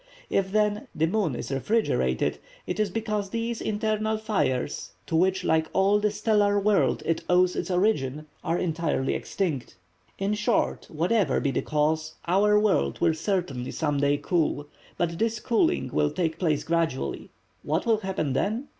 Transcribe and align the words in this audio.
If 0.31 0.51
then, 0.51 0.87
the 0.95 1.05
moon 1.05 1.35
is 1.35 1.51
refrigerated, 1.51 2.39
it 2.65 2.79
is 2.79 2.89
because 2.89 3.29
these 3.29 3.61
internal 3.61 4.17
fires, 4.17 4.93
to 5.05 5.15
which 5.15 5.43
like 5.43 5.67
all 5.73 5.99
the 5.99 6.09
stellar 6.09 6.59
world 6.59 7.03
it 7.05 7.23
owes 7.29 7.55
its 7.55 7.69
origin, 7.69 8.25
are 8.43 8.57
entirely 8.57 9.13
extinct. 9.13 9.75
In 10.17 10.33
short, 10.33 10.87
whatever 10.89 11.39
be 11.39 11.51
the 11.51 11.61
cause, 11.61 12.15
our 12.27 12.59
world 12.59 12.97
will 12.99 13.13
certainly 13.13 13.69
some 13.69 13.99
day 13.99 14.17
cool; 14.17 14.67
but 14.97 15.19
this 15.19 15.39
cooling 15.39 15.91
will 15.93 16.09
take 16.09 16.39
place 16.39 16.63
gradually. 16.63 17.29
What 17.61 17.85
will 17.85 17.97
happen 17.97 18.33
then? 18.33 18.69